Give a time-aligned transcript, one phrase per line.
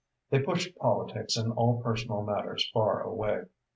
[0.31, 3.43] They pushed politics and all personal matters far away.